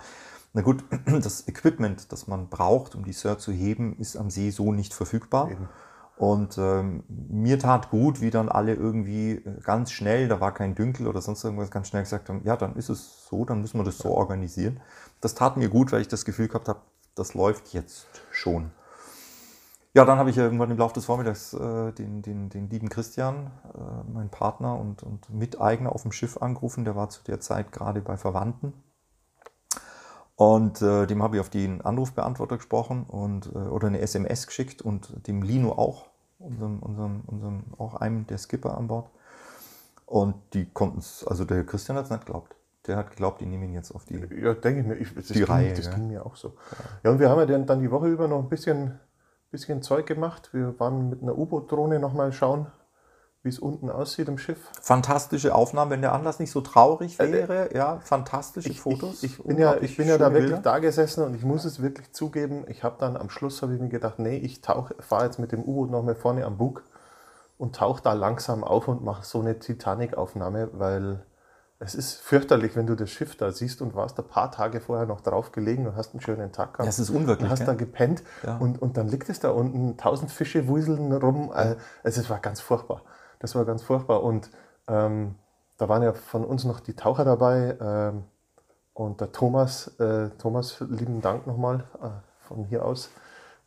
Na 0.53 0.61
gut, 0.61 0.83
das 1.05 1.47
Equipment, 1.47 2.11
das 2.11 2.27
man 2.27 2.49
braucht, 2.49 2.95
um 2.95 3.03
die 3.03 3.13
Sir 3.13 3.37
zu 3.37 3.51
heben, 3.51 3.97
ist 3.99 4.17
am 4.17 4.29
See 4.29 4.49
so 4.49 4.73
nicht 4.73 4.93
verfügbar. 4.93 5.51
Eben. 5.51 5.69
Und 6.17 6.57
ähm, 6.57 7.03
mir 7.07 7.59
tat 7.59 7.91
gut, 7.91 8.21
wie 8.21 8.31
dann 8.31 8.49
alle 8.49 8.73
irgendwie 8.73 9.33
äh, 9.33 9.61
ganz 9.61 9.91
schnell, 9.91 10.27
da 10.27 10.39
war 10.39 10.51
kein 10.51 10.73
Dünkel 10.73 11.07
oder 11.07 11.21
sonst 11.21 11.43
irgendwas, 11.43 11.69
ganz 11.69 11.89
schnell 11.89 12.01
gesagt 12.01 12.29
haben, 12.29 12.41
ja, 12.43 12.57
dann 12.57 12.75
ist 12.75 12.89
es 12.89 13.27
so, 13.27 13.45
dann 13.45 13.61
müssen 13.61 13.79
wir 13.79 13.83
das 13.83 13.99
so 13.99 14.09
organisieren. 14.09 14.79
Das 15.21 15.35
tat 15.35 15.57
mir 15.57 15.69
gut, 15.69 15.91
weil 15.91 16.01
ich 16.01 16.07
das 16.07 16.25
Gefühl 16.25 16.47
gehabt 16.47 16.69
habe, 16.69 16.79
das 17.13 17.35
läuft 17.35 17.73
jetzt 17.73 18.07
schon. 18.31 18.71
Ja, 19.93 20.05
dann 20.05 20.17
habe 20.17 20.29
ich 20.29 20.37
irgendwann 20.37 20.71
im 20.71 20.77
Laufe 20.77 20.95
des 20.95 21.05
Vormittags 21.05 21.53
äh, 21.53 21.91
den, 21.91 22.21
den, 22.21 22.49
den 22.49 22.69
lieben 22.69 22.89
Christian, 22.89 23.51
äh, 23.73 24.11
mein 24.11 24.29
Partner 24.29 24.77
und, 24.79 25.03
und 25.03 25.29
Miteigner 25.29 25.91
auf 25.91 26.01
dem 26.01 26.11
Schiff 26.11 26.37
angerufen. 26.37 26.83
Der 26.83 26.95
war 26.95 27.09
zu 27.09 27.23
der 27.23 27.39
Zeit 27.39 27.71
gerade 27.71 28.01
bei 28.01 28.17
Verwandten. 28.17 28.73
Und 30.37 30.81
äh, 30.81 31.07
dem 31.07 31.21
habe 31.21 31.35
ich 31.35 31.41
auf 31.41 31.49
den 31.49 31.81
Anrufbeantworter 31.81 32.57
gesprochen 32.57 33.05
und, 33.07 33.47
äh, 33.47 33.57
oder 33.57 33.87
eine 33.87 33.99
SMS 33.99 34.47
geschickt 34.47 34.81
und 34.81 35.27
dem 35.27 35.41
Lino 35.41 35.71
auch, 35.73 36.05
unserem, 36.39 36.79
unserem, 36.79 37.21
unserem, 37.25 37.63
auch 37.77 37.95
einem 37.95 38.25
der 38.27 38.37
Skipper 38.37 38.77
an 38.77 38.87
Bord. 38.87 39.09
Und 40.05 40.35
die 40.53 40.65
konnten 40.65 40.99
es, 40.99 41.25
also 41.27 41.43
der 41.43 41.65
Christian 41.65 41.97
hat 41.97 42.05
es 42.05 42.11
nicht 42.11 42.25
geglaubt. 42.25 42.55
Der 42.85 42.97
hat 42.97 43.09
geglaubt, 43.09 43.41
die 43.41 43.45
nehmen 43.45 43.63
ihn 43.63 43.73
jetzt 43.73 43.91
auf 43.91 44.05
die 44.05 44.15
Ja, 44.41 44.53
denke 44.53 44.81
ich 44.81 44.85
mir. 44.85 44.95
Ich, 44.95 45.13
das 45.13 45.27
die 45.27 45.33
ging, 45.33 45.43
Reihe. 45.43 45.73
Das 45.73 45.87
ja. 45.87 45.93
ging 45.93 46.07
mir 46.07 46.25
auch 46.25 46.37
so. 46.37 46.53
Ja. 47.03 47.11
und 47.11 47.19
wir 47.19 47.29
haben 47.29 47.39
ja 47.39 47.45
dann, 47.45 47.65
dann 47.65 47.81
die 47.81 47.91
Woche 47.91 48.07
über 48.07 48.29
noch 48.29 48.39
ein 48.39 48.47
bisschen 48.47 48.99
bisschen 49.51 49.81
Zeug 49.81 50.05
gemacht. 50.05 50.53
Wir 50.53 50.79
waren 50.79 51.09
mit 51.09 51.21
einer 51.21 51.37
U-Boot-Drohne 51.37 51.99
nochmal 51.99 52.31
schauen, 52.31 52.67
wie 53.47 53.49
es 53.49 53.59
unten 53.59 53.89
aussieht 53.89 54.27
im 54.27 54.37
Schiff. 54.37 54.59
Fantastische 54.81 55.55
Aufnahmen, 55.55 55.89
wenn 55.89 56.01
der 56.01 56.11
Anlass 56.11 56.37
nicht 56.37 56.51
so 56.51 56.59
traurig 56.59 57.17
äh, 57.19 57.31
wäre. 57.31 57.71
Äh, 57.71 57.77
ja, 57.77 57.99
fantastische 58.01 58.69
ich, 58.69 58.81
Fotos. 58.81 59.23
Ich, 59.23 59.39
ich 59.39 59.43
bin 59.43 59.57
ja, 59.57 59.77
ich 59.79 59.95
bin 59.95 60.07
ja 60.07 60.17
da 60.17 60.33
wirklich 60.33 60.51
Bilder. 60.51 60.61
da 60.61 60.79
gesessen 60.79 61.23
und 61.23 61.33
ich 61.33 61.43
muss 61.43 61.63
es 61.63 61.81
wirklich 61.81 62.11
zugeben, 62.11 62.65
ich 62.67 62.83
habe 62.83 62.97
dann 62.99 63.15
am 63.15 63.29
Schluss 63.29 63.61
habe 63.61 63.73
ich 63.73 63.79
mir 63.79 63.89
gedacht, 63.89 64.19
nee, 64.19 64.35
ich 64.35 64.61
fahre 64.99 65.25
jetzt 65.25 65.39
mit 65.39 65.53
dem 65.53 65.63
U-Boot 65.63 65.89
nochmal 65.89 66.15
vorne 66.15 66.45
am 66.45 66.57
Bug 66.57 66.83
und 67.57 67.75
tauche 67.75 68.03
da 68.03 68.13
langsam 68.13 68.63
auf 68.63 68.87
und 68.87 69.03
mache 69.03 69.25
so 69.25 69.39
eine 69.39 69.57
Titanic-Aufnahme, 69.57 70.69
weil 70.73 71.23
es 71.79 71.93
ist 71.93 72.15
fürchterlich, 72.15 72.75
wenn 72.75 72.87
du 72.87 72.95
das 72.95 73.11
Schiff 73.11 73.35
da 73.35 73.51
siehst 73.51 73.81
und 73.81 73.93
warst 73.93 74.17
ein 74.17 74.27
paar 74.27 74.51
Tage 74.51 74.81
vorher 74.81 75.05
noch 75.05 75.21
drauf 75.21 75.51
gelegen 75.51 75.85
und 75.85 75.95
hast 75.95 76.13
einen 76.13 76.21
schönen 76.21 76.51
Tag 76.51 76.73
gehabt. 76.73 76.85
Ja, 76.85 76.89
es 76.89 76.97
ist 76.97 77.11
unwirklich. 77.11 77.45
Und 77.45 77.51
hast 77.51 77.59
gell? 77.59 77.67
da 77.67 77.73
gepennt 77.75 78.23
ja. 78.43 78.57
und, 78.57 78.81
und 78.81 78.97
dann 78.97 79.07
liegt 79.07 79.29
es 79.29 79.39
da 79.39 79.51
unten, 79.51 79.95
tausend 79.95 80.31
Fische 80.31 80.67
wuseln 80.67 81.13
rum. 81.13 81.51
Ja. 81.53 81.75
Also, 82.03 82.21
es 82.21 82.29
war 82.29 82.39
ganz 82.39 82.61
furchtbar. 82.61 83.03
Das 83.39 83.55
war 83.55 83.65
ganz 83.65 83.83
furchtbar. 83.83 84.23
Und 84.23 84.49
ähm, 84.87 85.35
da 85.77 85.89
waren 85.89 86.03
ja 86.03 86.13
von 86.13 86.43
uns 86.43 86.65
noch 86.65 86.79
die 86.79 86.95
Taucher 86.95 87.25
dabei. 87.25 87.77
Ähm, 87.79 88.23
und 88.93 89.21
der 89.21 89.31
Thomas, 89.31 89.99
äh, 89.99 90.29
Thomas, 90.39 90.79
lieben 90.79 91.21
Dank 91.21 91.45
nochmal 91.45 91.83
äh, 92.01 92.09
von 92.47 92.65
hier 92.65 92.83
aus. 92.83 93.11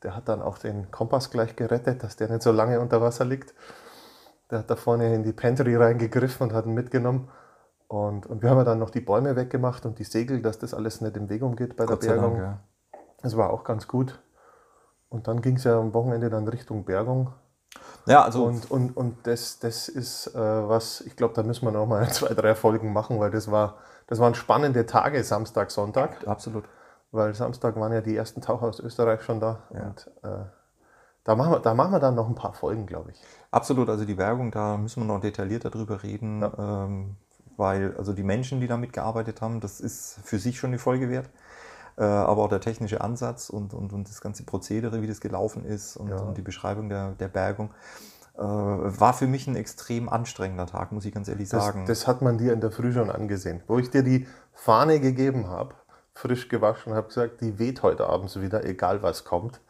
Der 0.02 0.16
hat 0.16 0.28
dann 0.28 0.42
auch 0.42 0.58
den 0.58 0.90
Kompass 0.90 1.30
gleich 1.30 1.54
gerettet, 1.56 2.02
dass 2.02 2.16
der 2.16 2.28
nicht 2.28 2.42
so 2.42 2.52
lange 2.52 2.80
unter 2.80 3.00
Wasser 3.00 3.24
liegt. 3.24 3.54
Der 4.50 4.60
hat 4.60 4.70
da 4.70 4.76
vorne 4.76 5.14
in 5.14 5.22
die 5.22 5.32
Pantry 5.32 5.76
reingegriffen 5.76 6.48
und 6.48 6.54
hat 6.54 6.66
ihn 6.66 6.74
mitgenommen. 6.74 7.28
Und, 7.86 8.26
und 8.26 8.42
wir 8.42 8.50
haben 8.50 8.58
ja 8.58 8.64
dann 8.64 8.78
noch 8.78 8.90
die 8.90 9.00
Bäume 9.00 9.36
weggemacht 9.36 9.84
und 9.84 9.98
die 9.98 10.04
Segel, 10.04 10.42
dass 10.42 10.58
das 10.58 10.74
alles 10.74 11.00
nicht 11.00 11.16
im 11.16 11.28
Weg 11.28 11.42
umgeht 11.42 11.76
bei 11.76 11.86
Gott 11.86 12.02
der 12.02 12.14
Bergung. 12.14 12.38
Dank, 12.38 12.42
ja. 12.42 12.60
Das 13.22 13.36
war 13.36 13.50
auch 13.50 13.64
ganz 13.64 13.86
gut. 13.86 14.20
Und 15.08 15.28
dann 15.28 15.42
ging 15.42 15.56
es 15.56 15.64
ja 15.64 15.78
am 15.78 15.92
Wochenende 15.92 16.30
dann 16.30 16.46
Richtung 16.48 16.84
Bergung. 16.84 17.32
Ja, 18.07 18.25
also. 18.25 18.45
Und, 18.45 18.71
und, 18.71 18.97
und 18.97 19.26
das, 19.26 19.59
das 19.59 19.88
ist 19.88 20.28
äh, 20.28 20.38
was, 20.38 21.00
ich 21.02 21.16
glaube, 21.16 21.35
da 21.35 21.42
müssen 21.42 21.64
wir 21.64 21.73
noch 21.73 21.87
mal 21.87 22.09
zwei, 22.12 22.35
drei 22.35 22.54
Folgen 22.54 22.92
machen, 22.92 23.19
weil 23.19 23.30
das 23.30 23.50
war, 23.50 23.78
das 24.07 24.19
waren 24.19 24.35
spannende 24.35 24.87
Tage, 24.87 25.23
Samstag, 25.25 25.71
Sonntag. 25.71 26.26
Absolut. 26.26 26.64
Weil 27.12 27.35
Samstag 27.35 27.76
waren 27.76 27.92
ja 27.92 28.00
die 28.00 28.16
ersten 28.16 28.40
Taucher 28.40 28.66
aus 28.66 28.80
Österreich 28.80 29.23
schon 29.23 29.40
da. 29.40 29.61
Ja. 29.75 29.83
Und 29.88 30.11
äh, 30.23 30.45
da 31.25 31.35
machen, 31.35 31.52
wir, 31.52 31.59
da 31.61 31.75
machen 31.75 31.92
wir 31.92 32.00
dann 32.00 32.14
noch 32.14 32.28
ein 32.28 32.35
paar 32.35 32.54
Folgen, 32.54 32.87
glaube 32.87 33.11
ich. 33.11 33.21
Absolut, 33.50 33.88
also 33.88 34.04
die 34.04 34.14
Bergung, 34.14 34.50
da 34.50 34.76
müssen 34.76 35.02
wir 35.02 35.12
noch 35.12 35.21
detaillierter 35.21 35.71
drüber 35.71 36.02
reden. 36.02 36.42
Ja. 36.42 36.85
Ähm, 36.85 37.16
weil 37.57 37.95
also 37.99 38.14
die 38.14 38.23
Menschen, 38.23 38.61
die 38.61 38.66
damit 38.66 38.92
gearbeitet 38.92 39.42
haben, 39.42 39.61
das 39.61 39.80
ist 39.80 40.19
für 40.25 40.38
sich 40.38 40.59
schon 40.59 40.71
eine 40.71 40.78
Folge 40.78 41.11
wert. 41.11 41.28
Äh, 42.00 42.04
aber 42.04 42.45
auch 42.45 42.49
der 42.49 42.62
technische 42.62 43.02
Ansatz 43.02 43.50
und, 43.50 43.75
und, 43.75 43.92
und 43.92 44.09
das 44.09 44.23
ganze 44.23 44.42
Prozedere, 44.45 45.02
wie 45.02 45.07
das 45.07 45.21
gelaufen 45.21 45.66
ist 45.66 45.99
und, 45.99 46.09
ja. 46.09 46.16
und 46.16 46.38
die 46.38 46.42
Beschreibung 46.42 46.88
der, 46.88 47.11
der 47.12 47.28
Bergung, 47.28 47.75
äh, 48.38 48.40
war 48.40 49.12
für 49.12 49.26
mich 49.26 49.47
ein 49.47 49.54
extrem 49.54 50.09
anstrengender 50.09 50.64
Tag, 50.64 50.92
muss 50.92 51.04
ich 51.04 51.12
ganz 51.12 51.28
ehrlich 51.28 51.50
sagen. 51.50 51.85
Das, 51.87 52.00
das 52.00 52.09
hat 52.09 52.23
man 52.23 52.38
dir 52.38 52.54
in 52.54 52.62
der 52.62 52.71
Früh 52.71 52.90
schon 52.95 53.11
angesehen. 53.11 53.62
Wo 53.66 53.78
ich 53.78 53.90
dir 53.90 54.02
die 54.02 54.26
Fahne 54.54 54.99
gegeben 54.99 55.49
habe, 55.49 55.75
frisch 56.14 56.49
gewaschen, 56.49 56.95
habe 56.95 57.09
gesagt, 57.09 57.42
die 57.42 57.59
weht 57.59 57.83
heute 57.83 58.07
abends 58.07 58.40
wieder, 58.40 58.64
egal 58.64 59.02
was 59.02 59.25
kommt. 59.25 59.61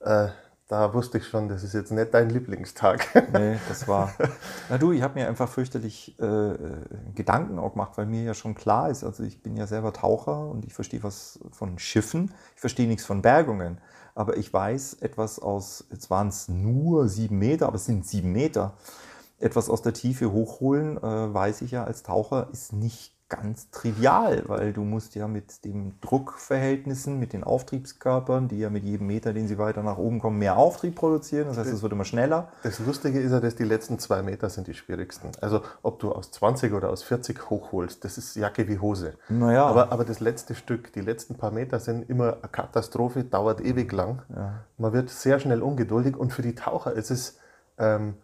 Äh, 0.00 0.26
da 0.70 0.94
wusste 0.94 1.18
ich 1.18 1.26
schon, 1.26 1.48
das 1.48 1.64
ist 1.64 1.74
jetzt 1.74 1.90
nicht 1.90 2.14
dein 2.14 2.30
Lieblingstag. 2.30 3.08
nee, 3.32 3.58
das 3.68 3.88
war. 3.88 4.14
Na 4.68 4.78
du, 4.78 4.92
ich 4.92 5.02
habe 5.02 5.18
mir 5.18 5.26
einfach 5.26 5.48
fürchterlich 5.48 6.16
äh, 6.20 6.54
Gedanken 7.12 7.58
auch 7.58 7.72
gemacht, 7.72 7.94
weil 7.96 8.06
mir 8.06 8.22
ja 8.22 8.34
schon 8.34 8.54
klar 8.54 8.88
ist, 8.88 9.02
also 9.02 9.24
ich 9.24 9.42
bin 9.42 9.56
ja 9.56 9.66
selber 9.66 9.92
Taucher 9.92 10.48
und 10.48 10.64
ich 10.64 10.72
verstehe 10.72 11.02
was 11.02 11.40
von 11.50 11.80
Schiffen, 11.80 12.32
ich 12.54 12.60
verstehe 12.60 12.86
nichts 12.86 13.04
von 13.04 13.20
Bergungen. 13.20 13.78
Aber 14.14 14.36
ich 14.36 14.52
weiß 14.52 14.98
etwas 15.00 15.40
aus, 15.40 15.86
jetzt 15.90 16.08
waren 16.08 16.28
es 16.28 16.48
nur 16.48 17.08
sieben 17.08 17.38
Meter, 17.38 17.66
aber 17.66 17.76
es 17.76 17.86
sind 17.86 18.06
sieben 18.06 18.30
Meter. 18.30 18.74
Etwas 19.40 19.70
aus 19.70 19.82
der 19.82 19.92
Tiefe 19.92 20.30
hochholen, 20.30 20.98
äh, 20.98 21.34
weiß 21.34 21.62
ich 21.62 21.72
ja 21.72 21.82
als 21.82 22.04
Taucher, 22.04 22.48
ist 22.52 22.72
nicht 22.72 23.12
ganz 23.30 23.70
trivial, 23.70 24.42
weil 24.46 24.72
du 24.74 24.82
musst 24.82 25.14
ja 25.14 25.26
mit 25.28 25.64
den 25.64 25.94
Druckverhältnissen, 26.02 27.18
mit 27.18 27.32
den 27.32 27.44
Auftriebskörpern, 27.44 28.48
die 28.48 28.58
ja 28.58 28.68
mit 28.68 28.84
jedem 28.84 29.06
Meter, 29.06 29.32
den 29.32 29.48
sie 29.48 29.56
weiter 29.56 29.82
nach 29.82 29.96
oben 29.96 30.18
kommen, 30.18 30.38
mehr 30.38 30.58
Auftrieb 30.58 30.96
produzieren. 30.96 31.46
Das 31.46 31.56
heißt, 31.56 31.72
es 31.72 31.80
wird 31.80 31.92
immer 31.92 32.04
schneller. 32.04 32.48
Das 32.64 32.80
Lustige 32.80 33.20
ist 33.20 33.32
ja, 33.32 33.40
dass 33.40 33.54
die 33.54 33.64
letzten 33.64 33.98
zwei 33.98 34.20
Meter 34.22 34.50
sind 34.50 34.66
die 34.66 34.74
schwierigsten. 34.74 35.30
Also 35.40 35.62
ob 35.82 36.00
du 36.00 36.12
aus 36.12 36.32
20 36.32 36.72
oder 36.74 36.90
aus 36.90 37.02
40 37.04 37.48
hochholst, 37.48 38.04
das 38.04 38.18
ist 38.18 38.34
Jacke 38.34 38.68
wie 38.68 38.78
Hose. 38.78 39.14
Naja. 39.28 39.64
Aber, 39.64 39.92
aber 39.92 40.04
das 40.04 40.20
letzte 40.20 40.54
Stück, 40.54 40.92
die 40.92 41.00
letzten 41.00 41.36
paar 41.36 41.52
Meter 41.52 41.78
sind 41.78 42.10
immer 42.10 42.34
eine 42.34 42.48
Katastrophe, 42.50 43.24
dauert 43.24 43.60
ewig 43.60 43.92
lang. 43.92 44.22
Ja. 44.34 44.64
Man 44.76 44.92
wird 44.92 45.08
sehr 45.08 45.38
schnell 45.38 45.62
ungeduldig 45.62 46.16
und 46.16 46.32
für 46.32 46.42
die 46.42 46.56
Taucher 46.56 46.92
ist 46.92 47.10
es, 47.10 47.38
ähm, 47.78 48.14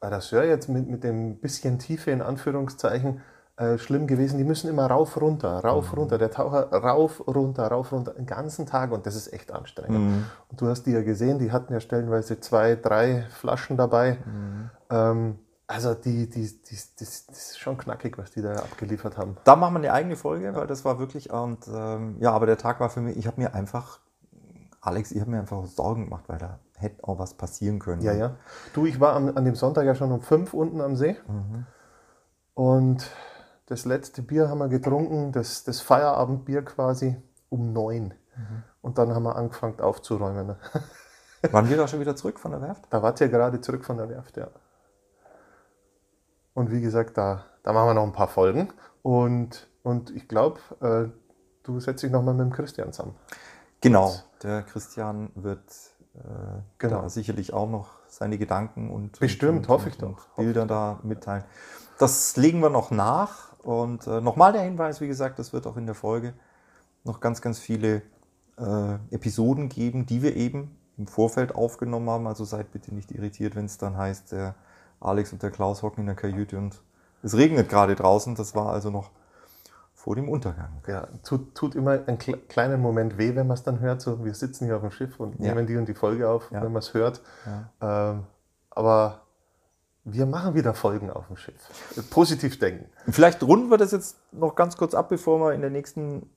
das 0.00 0.28
Sir 0.28 0.44
jetzt 0.44 0.68
mit, 0.68 0.88
mit 0.88 1.02
dem 1.02 1.36
bisschen 1.36 1.78
Tiefe 1.78 2.10
in 2.10 2.22
Anführungszeichen, 2.22 3.22
äh, 3.56 3.78
schlimm 3.78 4.06
gewesen. 4.06 4.38
Die 4.38 4.44
müssen 4.44 4.68
immer 4.68 4.86
rauf, 4.86 5.20
runter, 5.20 5.60
rauf, 5.60 5.92
mhm. 5.92 5.98
runter. 5.98 6.18
Der 6.18 6.30
Taucher 6.30 6.72
rauf, 6.72 7.22
runter, 7.26 7.68
rauf, 7.68 7.92
runter, 7.92 8.14
den 8.14 8.26
ganzen 8.26 8.66
Tag 8.66 8.90
und 8.90 9.06
das 9.06 9.14
ist 9.14 9.32
echt 9.32 9.52
anstrengend. 9.52 9.98
Mhm. 9.98 10.24
Und 10.48 10.60
du 10.60 10.66
hast 10.66 10.84
die 10.84 10.92
ja 10.92 11.02
gesehen, 11.02 11.38
die 11.38 11.52
hatten 11.52 11.72
ja 11.72 11.80
stellenweise 11.80 12.40
zwei, 12.40 12.74
drei 12.74 13.26
Flaschen 13.30 13.76
dabei. 13.76 14.18
Mhm. 14.24 14.70
Ähm, 14.90 15.38
also 15.66 15.94
die, 15.94 16.28
die, 16.28 16.46
die, 16.46 16.76
die, 16.76 17.04
das 17.04 17.26
ist 17.28 17.58
schon 17.58 17.78
knackig, 17.78 18.18
was 18.18 18.32
die 18.32 18.42
da 18.42 18.54
abgeliefert 18.56 19.16
haben. 19.16 19.36
Da 19.44 19.56
machen 19.56 19.74
wir 19.74 19.78
eine 19.78 19.92
eigene 19.92 20.16
Folge, 20.16 20.46
ja. 20.46 20.54
weil 20.54 20.66
das 20.66 20.84
war 20.84 20.98
wirklich, 20.98 21.32
und 21.32 21.66
ähm, 21.68 22.16
ja, 22.20 22.32
aber 22.32 22.46
der 22.46 22.58
Tag 22.58 22.80
war 22.80 22.90
für 22.90 23.00
mich, 23.00 23.16
ich 23.16 23.26
habe 23.26 23.40
mir 23.40 23.54
einfach, 23.54 24.00
Alex, 24.80 25.12
ich 25.12 25.20
habe 25.20 25.30
mir 25.30 25.38
einfach 25.38 25.64
Sorgen 25.66 26.04
gemacht, 26.04 26.24
weil 26.26 26.38
da 26.38 26.58
hätte 26.76 27.04
auch 27.04 27.18
was 27.18 27.34
passieren 27.34 27.78
können. 27.78 28.02
Ja, 28.02 28.12
ja. 28.12 28.34
Du, 28.74 28.84
ich 28.84 29.00
war 29.00 29.14
am, 29.14 29.34
an 29.36 29.44
dem 29.44 29.54
Sonntag 29.54 29.86
ja 29.86 29.94
schon 29.94 30.12
um 30.12 30.20
fünf 30.20 30.52
unten 30.52 30.80
am 30.80 30.96
See. 30.96 31.16
Mhm. 31.26 31.66
Und 32.54 33.10
das 33.66 33.84
letzte 33.84 34.22
Bier 34.22 34.48
haben 34.48 34.58
wir 34.58 34.68
getrunken, 34.68 35.32
das, 35.32 35.64
das 35.64 35.80
Feierabendbier 35.80 36.62
quasi 36.62 37.16
um 37.48 37.72
neun. 37.72 38.14
Mhm. 38.36 38.62
Und 38.82 38.98
dann 38.98 39.14
haben 39.14 39.22
wir 39.22 39.36
angefangen 39.36 39.80
aufzuräumen. 39.80 40.56
Waren 41.52 41.68
wir 41.68 41.76
da 41.76 41.88
schon 41.88 42.00
wieder 42.00 42.16
zurück 42.16 42.38
von 42.40 42.52
der 42.52 42.62
Werft? 42.62 42.86
Da 42.90 43.02
wart 43.02 43.20
ihr 43.20 43.28
gerade 43.28 43.60
zurück 43.60 43.84
von 43.84 43.98
der 43.98 44.08
Werft, 44.08 44.36
ja. 44.36 44.48
Und 46.54 46.70
wie 46.70 46.80
gesagt, 46.80 47.18
da, 47.18 47.44
da 47.62 47.72
machen 47.72 47.88
wir 47.88 47.94
noch 47.94 48.04
ein 48.04 48.12
paar 48.12 48.28
Folgen. 48.28 48.72
Und, 49.02 49.68
und 49.82 50.10
ich 50.10 50.28
glaube, 50.28 50.60
äh, 50.80 51.10
du 51.64 51.80
setzt 51.80 52.02
dich 52.02 52.10
nochmal 52.10 52.34
mit 52.34 52.46
dem 52.46 52.52
Christian 52.52 52.92
zusammen. 52.92 53.16
Genau, 53.80 54.14
der 54.42 54.62
Christian 54.62 55.30
wird 55.34 55.70
äh, 56.14 56.18
genau. 56.78 57.08
sicherlich 57.08 57.52
auch 57.52 57.68
noch 57.68 57.90
seine 58.08 58.38
Gedanken 58.38 58.90
und, 58.90 59.18
Bestimmt, 59.18 59.58
und, 59.58 59.68
hoffe 59.68 59.88
ich 59.90 59.98
doch. 59.98 60.28
Bilder 60.36 60.64
da 60.64 61.00
mitteilen. 61.02 61.44
Das 61.98 62.36
legen 62.36 62.60
wir 62.60 62.70
noch 62.70 62.90
nach. 62.90 63.53
Und 63.64 64.06
äh, 64.06 64.20
nochmal 64.20 64.52
der 64.52 64.62
Hinweis, 64.62 65.00
wie 65.00 65.08
gesagt, 65.08 65.38
es 65.38 65.52
wird 65.52 65.66
auch 65.66 65.76
in 65.76 65.86
der 65.86 65.94
Folge 65.94 66.34
noch 67.04 67.20
ganz, 67.20 67.40
ganz 67.40 67.58
viele 67.58 68.02
äh, 68.58 68.94
Episoden 69.10 69.68
geben, 69.68 70.06
die 70.06 70.22
wir 70.22 70.36
eben 70.36 70.76
im 70.96 71.06
Vorfeld 71.06 71.54
aufgenommen 71.54 72.08
haben. 72.10 72.26
Also 72.26 72.44
seid 72.44 72.72
bitte 72.72 72.94
nicht 72.94 73.10
irritiert, 73.10 73.56
wenn 73.56 73.64
es 73.64 73.78
dann 73.78 73.96
heißt, 73.96 74.32
der 74.32 74.54
Alex 75.00 75.32
und 75.32 75.42
der 75.42 75.50
Klaus 75.50 75.82
hocken 75.82 76.00
in 76.00 76.06
der 76.06 76.14
Kajüte 76.14 76.56
und 76.58 76.80
es 77.22 77.36
regnet 77.36 77.68
gerade 77.68 77.94
draußen. 77.94 78.34
Das 78.34 78.54
war 78.54 78.72
also 78.72 78.90
noch 78.90 79.10
vor 79.94 80.14
dem 80.14 80.28
Untergang. 80.28 80.82
Ja, 80.86 81.08
tut, 81.24 81.54
tut 81.54 81.74
immer 81.74 81.92
einen 82.06 82.18
kleinen 82.18 82.80
Moment 82.82 83.16
weh, 83.16 83.34
wenn 83.34 83.46
man 83.46 83.54
es 83.54 83.62
dann 83.62 83.80
hört. 83.80 84.02
So, 84.02 84.24
wir 84.24 84.34
sitzen 84.34 84.66
hier 84.66 84.76
auf 84.76 84.82
dem 84.82 84.90
Schiff 84.90 85.18
und 85.18 85.40
ja. 85.40 85.54
nehmen 85.54 85.66
die 85.66 85.76
und 85.76 85.88
die 85.88 85.94
Folge 85.94 86.28
auf, 86.28 86.50
ja. 86.50 86.62
wenn 86.62 86.72
man 86.72 86.80
es 86.80 86.92
hört. 86.92 87.22
Ja. 87.80 88.10
Ähm, 88.10 88.24
aber 88.70 89.23
wir 90.04 90.26
machen 90.26 90.54
wieder 90.54 90.74
Folgen 90.74 91.10
auf 91.10 91.26
dem 91.28 91.36
Schiff. 91.36 91.56
Positiv 92.10 92.58
denken. 92.58 92.90
Vielleicht 93.10 93.42
runden 93.42 93.70
wir 93.70 93.78
das 93.78 93.92
jetzt 93.92 94.16
noch 94.32 94.54
ganz 94.54 94.76
kurz 94.76 94.94
ab, 94.94 95.08
bevor 95.08 95.40
wir 95.40 95.54
in 95.54 95.60
der 95.62 95.70
nächsten 95.70 96.28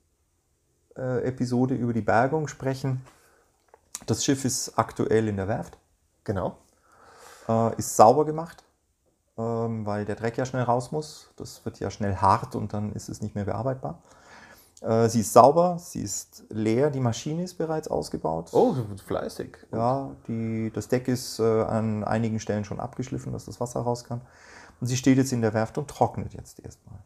äh, 0.96 1.24
Episode 1.28 1.76
über 1.76 1.94
die 1.94 2.02
Bergung 2.02 2.48
sprechen. 2.48 3.02
Das 4.06 4.24
Schiff 4.24 4.46
ist 4.46 4.78
aktuell 4.78 5.28
in 5.28 5.36
der 5.38 5.48
Werft, 5.48 5.78
Genau. 6.24 6.58
äh, 7.50 7.76
ist 7.78 7.96
sauber 7.96 8.26
gemacht, 8.26 8.64
ähm, 9.38 9.86
weil 9.86 10.06
der 10.06 10.16
Dreck 10.16 10.38
ja 10.38 10.46
schnell 10.46 10.64
raus 10.64 10.92
muss. 10.92 11.30
Das 11.36 11.66
wird 11.66 11.80
ja 11.80 11.90
schnell 11.92 12.16
hart 12.16 12.56
und 12.56 12.74
dann 12.74 12.94
ist 12.94 13.10
es 13.10 13.22
nicht 13.22 13.36
mehr 13.36 13.46
bearbeitbar. 13.46 14.02
Äh, 14.82 15.10
sie 15.10 15.22
ist 15.22 15.34
sauber, 15.34 15.78
sie 15.80 16.02
ist 16.02 16.44
leer, 16.50 16.92
die 16.92 17.00
Maschine 17.00 17.44
ist 17.44 17.56
bereits 17.56 17.88
ausgebaut. 17.88 18.50
Oh, 18.54 18.76
fleißig. 19.06 19.58
Ja, 19.72 20.12
die, 20.28 20.72
das 20.74 20.88
Deck 20.88 21.08
ist 21.08 21.40
äh, 21.40 21.44
an 21.44 22.04
einigen 22.04 22.40
Stellen 22.40 22.64
schon 22.64 22.80
abgeschliffen, 22.80 23.34
dass 23.34 23.46
das 23.46 23.60
Wasser 23.60 23.82
raus 23.82 24.04
kann. 24.04 24.22
Und 24.80 24.88
sie 24.88 24.98
steht 24.98 25.18
jetzt 25.18 25.34
in 25.34 25.42
der 25.42 25.54
Werft 25.54 25.78
und 25.78 25.90
trocknet 25.90 26.34
jetzt 26.34 26.60
erstmal. 26.60 27.00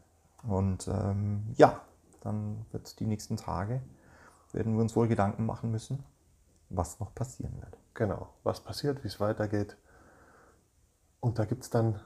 Und 0.46 0.88
ähm, 0.88 1.44
ja, 1.56 1.80
dann 2.20 2.66
wird 2.72 3.00
die 3.00 3.06
nächsten 3.06 3.36
Tage, 3.36 3.80
werden 4.52 4.74
wir 4.74 4.82
uns 4.82 4.94
wohl 4.94 5.08
Gedanken 5.08 5.46
machen 5.46 5.70
müssen, 5.70 6.04
was 6.68 7.00
noch 7.00 7.14
passieren 7.14 7.54
wird. 7.60 7.78
Genau. 7.94 8.28
Was 8.42 8.60
passiert, 8.60 9.02
wie 9.02 9.08
es 9.08 9.20
weitergeht. 9.20 9.76
Und 11.20 11.38
da 11.38 11.44
gibt 11.44 11.62
es 11.62 11.70
dann 11.70 12.00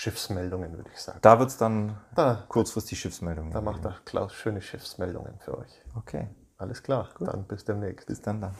Schiffsmeldungen, 0.00 0.74
würde 0.78 0.88
ich 0.94 0.98
sagen. 1.00 1.18
Da 1.20 1.38
wird 1.38 1.50
es 1.50 1.58
dann 1.58 1.94
Da, 2.14 2.44
kurzfristig 2.48 2.98
Schiffsmeldungen 2.98 3.52
da 3.52 3.60
macht 3.60 3.84
der 3.84 3.96
Klaus 4.06 4.32
schöne 4.32 4.62
Schiffsmeldungen 4.62 5.38
für 5.40 5.58
euch. 5.58 5.82
Okay, 5.94 6.28
Alles 6.56 6.82
klar, 6.82 7.10
dann 7.18 7.44
bis 7.44 7.64
demnächst. 7.66 8.06
bis 8.06 8.22
dann 8.22 8.40
dann. 8.40 8.54